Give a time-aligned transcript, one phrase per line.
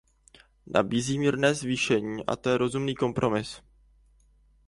[0.67, 3.61] Nabízí mírné zvýšení a to je rozumný kompromis.